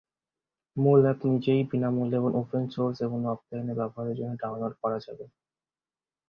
মূল 0.77 0.99
অ্যাপ 1.03 1.19
নিজেই 1.29 1.61
বিনামূল্যে 1.71 2.17
এবং 2.17 2.31
ওপেন 2.41 2.63
সোর্স, 2.73 2.97
এবং 3.01 3.19
অফলাইন 3.33 3.67
ব্যবহারের 3.79 4.17
জন্য 4.19 4.31
ডাউনলোড 4.41 4.73
করা 4.81 4.97
যাবে। 5.05 5.25